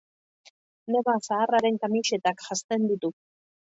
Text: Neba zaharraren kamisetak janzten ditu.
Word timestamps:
Neba 0.95 1.13
zaharraren 1.29 1.79
kamisetak 1.85 2.43
janzten 2.47 2.89
ditu. 2.93 3.13